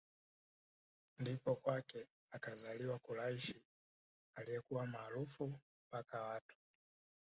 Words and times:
Ndipo 1.19 1.55
kwake 1.55 2.07
akzaliwa 2.31 2.99
Quraysh 2.99 3.55
aliyekuwa 4.37 4.85
maarufu 4.87 5.59
mpaka 5.87 6.21
watu 6.21 6.57